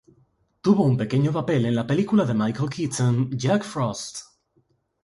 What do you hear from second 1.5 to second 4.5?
en la película de Michael Keaton, Jack Frost.